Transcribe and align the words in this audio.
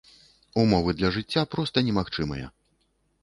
Умовы 0.61 0.95
для 1.01 1.11
жыцця 1.17 1.43
проста 1.53 1.77
немагчымыя. 1.89 2.47